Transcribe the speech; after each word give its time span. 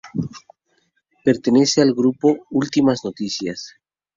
Pertenece 1.23 1.79
al 1.83 1.93
Grupo 1.93 2.47
Últimas 2.49 3.01
Noticias. 3.05 3.75